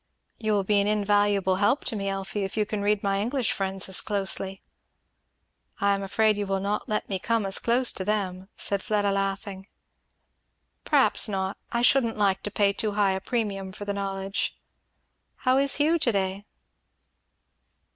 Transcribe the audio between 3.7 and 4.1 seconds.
as